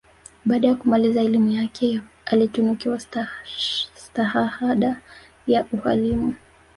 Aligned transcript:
Baada 0.45 0.67
ya 0.67 0.75
kumaliza 0.75 1.21
elimu 1.21 1.51
yake 1.51 1.91
ya 1.93 2.01
alitunukiwa 2.25 2.99
Stahahada 3.97 5.01
ya 5.47 5.65
Ualimu 5.85 6.33